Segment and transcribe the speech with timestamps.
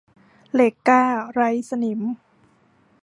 [0.53, 2.01] เหล็กกล้าไร้สนิม